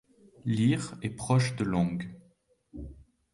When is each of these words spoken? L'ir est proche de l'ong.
L'ir 0.45 0.95
est 1.03 1.11
proche 1.11 1.55
de 1.57 1.63
l'ong. 1.63 2.17